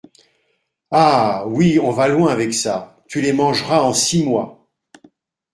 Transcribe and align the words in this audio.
Ah! 0.89 1.43
oui, 1.45 1.77
on 1.77 1.91
va 1.91 2.07
loin 2.07 2.31
avec 2.31 2.55
ça! 2.55 2.97
tu 3.07 3.21
les 3.21 3.33
mangeras 3.33 3.83
en 3.83 3.93
six 3.93 4.23
mois! 4.23 4.67